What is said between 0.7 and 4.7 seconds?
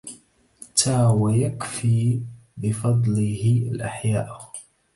تى ويَكفي بفضله الأحياءَ